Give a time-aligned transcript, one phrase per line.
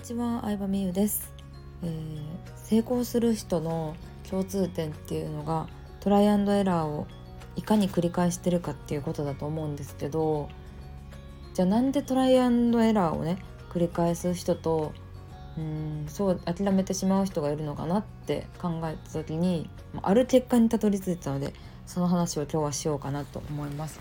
[0.00, 1.30] にちは、相葉美優です、
[1.82, 2.20] えー、
[2.56, 3.94] 成功する人の
[4.30, 5.68] 共通点っていうのが
[6.00, 7.06] トライアンドエラーを
[7.54, 10.48] いかに繰り返してるかっていうことだと思うんですけど
[11.52, 14.94] じゃあなんでトライアンドエラーをね繰り返す人と
[15.58, 19.68] うんそう諦めてしまう人がいるのかなって考えた時に
[20.00, 21.52] ある結果にたどり着いたので
[21.84, 24.00] その話を今日はしようかなと思います。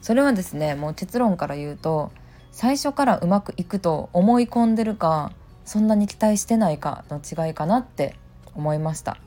[0.00, 2.12] それはですねもう結論から言うと
[2.52, 5.32] 最初からうまくいくと思い込んでるか
[5.70, 8.16] そんなに期待してないかの違いかなって
[8.56, 9.18] 思いました。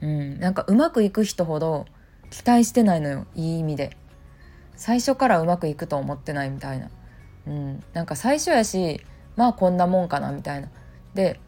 [0.00, 0.38] うん。
[0.38, 1.86] なんかうまくいく人ほど
[2.30, 3.26] 期待してないのよ。
[3.34, 3.96] いい意味で。
[4.76, 6.90] 最初からうまくいくと思ってないみたいな。
[7.48, 7.82] うん。
[7.92, 9.04] なんか最初やし
[9.34, 10.68] まあこんなもんかなみたいな。
[11.14, 11.40] で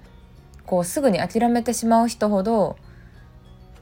[0.67, 2.79] こうすぐに諦めてしまう人ほど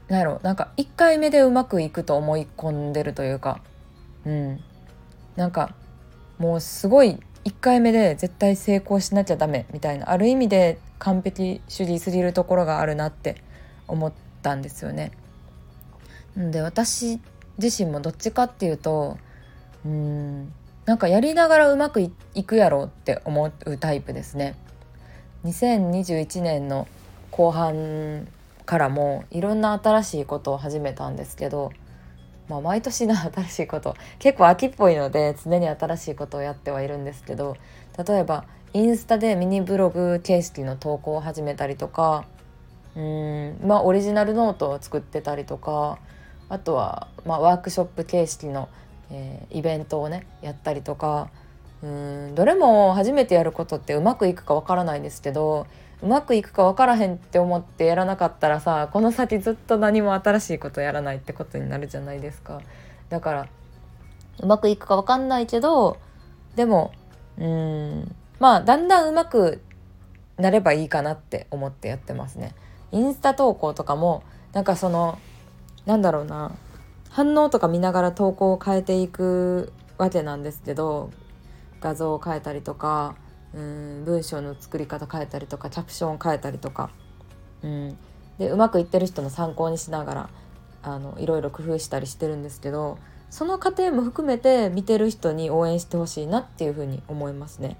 [0.09, 3.63] なんやろなんか1回目でうまくいくと思い込んでるというか。
[4.27, 4.61] うん。
[5.37, 5.75] なんか
[6.37, 13.43] もうすごい1回目で絶対成功しなきゃダメみたいなある意味で完璧主義すぎるところがあるなって
[13.87, 15.13] 思ったんですよね。
[16.37, 17.21] で私
[17.57, 19.17] 自身もどっちかっていうと
[19.87, 20.53] うん
[20.85, 22.03] なんかやりながらうまく
[22.35, 24.55] いくやろうって思うタイプですね。
[25.45, 26.87] 2021年の
[27.31, 28.29] 後半
[28.67, 31.73] からもいろんな新しいことを始めたんですけど
[32.49, 37.57] まあ、毎年の新しいこと結構秋っぽいので常に新しいことをやってはいるんですけど
[38.07, 42.25] 例えばインスタでミニブログ形式の投稿を始めたりとか
[42.97, 45.99] うんまあオリジナルノートを作ってたりとか
[46.49, 48.69] あとは、まあ、ワークショップ形式の、
[49.11, 51.31] えー、イベントをねやったりとか
[51.83, 55.67] うんどれも初めてやることってうまくいくかわからないんですけど
[56.03, 62.61] うまくいくか分からへんって思ってやらなかったらさこの先ずっと何も新しいことやらないってことになるじゃないですか。
[63.09, 63.49] だから
[64.41, 65.99] うまくいくか分かんないけど
[66.55, 66.93] でも
[67.39, 69.61] うんまあだんだんうまく
[70.37, 72.55] なればいいかなって思ってやってますね。
[72.93, 74.23] インスタ投稿とかも
[74.53, 75.19] なんかその
[75.85, 76.53] なんだろうな
[77.11, 81.11] 反応とか見ながら投稿を変えていくわけなんですけど
[81.81, 83.17] 画像を変えたりとか
[83.55, 86.91] うん文章の作り方変えたりとかキャプション変えたりとか、
[87.63, 87.99] うん、
[88.39, 90.31] でうまくいってる人の参考にしながら
[90.83, 92.99] あのいろいろ工夫したりしてるんですけど
[93.31, 97.77] その過程も含めて見てる人に応援してほしいなっていうふうに思いますね。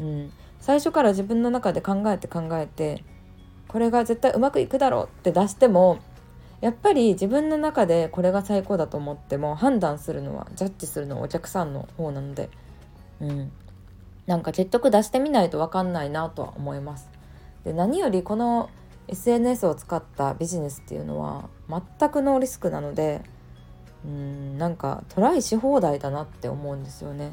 [0.00, 3.04] うん、最初から自分の中で考えて考えて
[3.68, 5.98] これが絶対うまくいくだろうって出しても
[6.60, 12.50] やっぱり自分の中でこれが最高だと思っても判断するのはジャッジするのはお客さんの方なので、
[13.22, 13.52] うん、
[14.26, 17.08] なんか結局出してみないと分かんないなとは思います。
[17.64, 18.68] で何よりこの
[19.08, 23.22] SNS を使ったビジネスっていうのは全くノーリスクなので
[24.04, 27.30] うんなんかトライし放題だなって思うんですよね。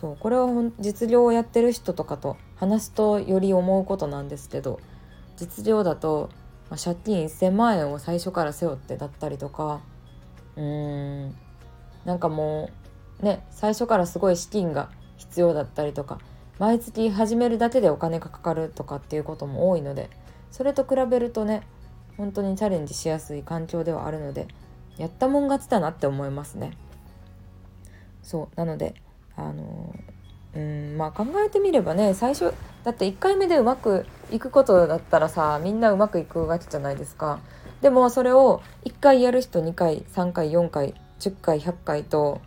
[0.00, 4.78] そうこれは実業をやってる人とかと話すとより思うことなんですけど
[5.36, 6.30] 実業だと、
[6.70, 9.80] まあ、借金1,000万円を最初から背負ってだったりとか
[10.56, 11.34] うーん
[12.04, 12.87] なんかもう
[13.20, 16.18] ね最初からすごい資金が必要だったりとか
[16.58, 20.10] 毎月始めるだけでお金がかかるとかっていうことも多いので
[20.50, 21.62] それと比べるとね
[22.16, 24.48] 本当にチャレンジしやすい環境ではあるので
[24.96, 26.72] やったもん勝ちだなって思いますね。
[28.22, 28.94] そうなので
[29.36, 29.94] あの
[30.54, 32.52] うんまあ考えてみればね最初
[32.82, 37.38] だって1回目でうまくいくことだったらさみんなうまくいくわけじゃないですか。
[37.80, 42.40] でもそれを1回やる人2回3回4回10回100回と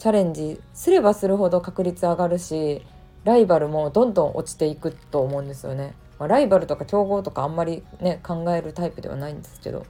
[0.00, 2.82] チャレンジすればするほど確率上がるし
[3.24, 5.94] ライバルもどんどん落ちていくと思うんですよね。
[6.18, 9.86] まあ、ライバルとか競合とかあんまりね考えるタイプではないんですけど、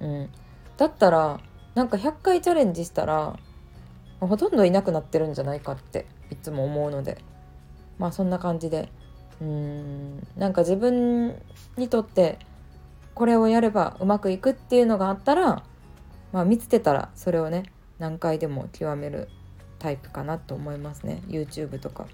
[0.00, 0.30] うん、
[0.76, 1.40] だったら
[1.74, 3.38] なんか100回チャレンジしたら、
[4.20, 7.18] ほとんどいなくなってるんじゃないかっていつも思うので。
[7.98, 8.88] まあそんな感じで。
[9.40, 10.26] うん。
[10.36, 11.40] なんか自分
[11.76, 12.38] にとって
[13.14, 15.62] これをやればうまくいくっていうのがあったら、
[16.32, 19.28] まあ、見つけたらそれをね何回でも極める
[19.78, 21.22] タイプかなと思いますね。
[21.28, 22.06] YouTube とか。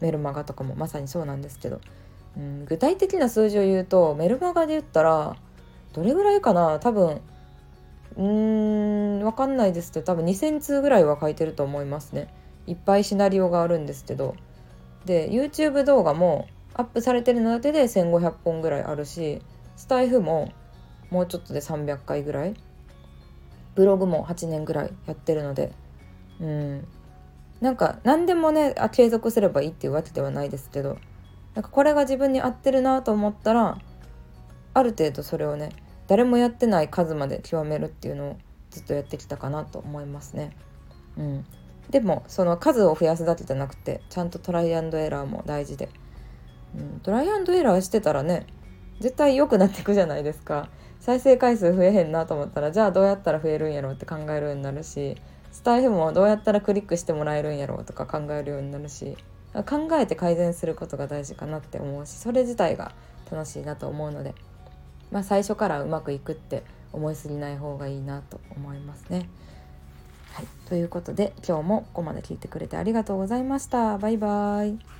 [0.00, 0.74] メルマガとかも。
[0.74, 1.80] まさにそうなんですけど、
[2.36, 5.36] うん、具体的な数字を言うとメルマガで言ったら
[5.92, 6.78] どれぐらいかな？
[6.78, 7.20] 多分
[8.16, 12.32] うーん分かんないですけど多分2,000通ぐらいは書いてると思いますね。
[12.66, 14.36] いっぱいシナリオがあるんですけど。
[15.04, 19.42] で YouTube 動画もアップされてるのだけで1,500本ぐらいあるし
[19.76, 20.52] スタイフも
[21.10, 22.54] もうちょっとで300回ぐらい。
[23.74, 25.72] ブログも8年ぐらいやってるので。
[26.40, 26.88] うん。
[27.60, 30.98] なんか何でもね継続すればいいっていうわけではないですけど
[31.54, 33.78] なんかこれが自分に合ってるなと思ったら
[34.72, 35.70] ある程度それをね
[36.06, 38.36] 誰もやってない数まで極めるっていうのを
[38.70, 40.56] ずっとやってきたかなと思いますね。
[41.18, 41.44] うん、
[41.90, 45.88] でもその数を増やすだけじゃなくてちゃんとトライアンドエラーも大事で。
[46.76, 48.46] うん、トライアンドエラーしてたらね
[49.00, 50.68] 絶対良くなっていくじゃないですか。
[51.00, 55.16] 再生回数増えへんなと思ったらじゃあどうやったら増えるんやろうって考えるようになるし
[55.52, 59.16] スタイフもどうやったらクリックしてもらえるんやろうとか考えるようになるし
[59.52, 62.92] 考えて改善することが大事かなって思うしそれ自体が
[63.30, 64.34] 楽しいなと思うので、
[65.10, 66.62] まあ、最初からうまくいくって
[66.92, 69.28] 思いすぎない方がいいなと思いますね。
[70.32, 73.98] はい、ということで今日もここまで聞いてくれてありがとうございました。
[73.98, 74.99] バイバーイ。